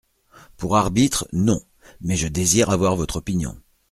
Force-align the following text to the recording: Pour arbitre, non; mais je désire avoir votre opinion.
Pour 0.57 0.77
arbitre, 0.77 1.27
non; 1.31 1.61
mais 1.99 2.15
je 2.15 2.27
désire 2.27 2.71
avoir 2.71 2.95
votre 2.95 3.17
opinion. 3.17 3.55